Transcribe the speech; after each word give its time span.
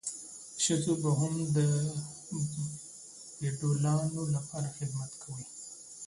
ښځو 0.63 0.93
به 1.01 1.11
هم 1.19 1.33
د 1.55 1.57
فیوډالانو 3.37 4.21
لپاره 4.35 4.69
خدمت 4.77 5.11
کاوه. 5.21 5.45